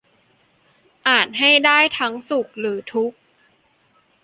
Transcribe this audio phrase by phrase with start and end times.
[1.07, 3.17] อาจให้ได้ทั้งสุขหรือทุกข์